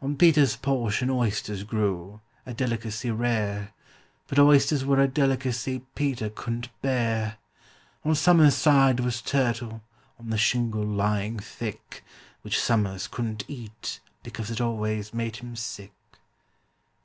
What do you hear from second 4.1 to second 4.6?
But